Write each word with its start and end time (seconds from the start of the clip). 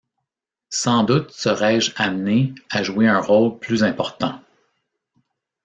Sans 0.71 1.03
doute 1.03 1.29
serais-je 1.29 1.91
amenée 1.95 2.55
à 2.71 2.81
jouer 2.81 3.07
un 3.07 3.21
rôle 3.21 3.59
plus 3.59 3.83
important. 3.83 4.41